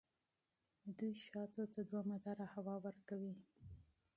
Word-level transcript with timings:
دوی 0.97 1.13
شاتو 1.25 1.63
ته 1.73 1.79
دوامداره 1.89 2.45
هوا 2.53 2.75
ورکوي. 2.85 3.33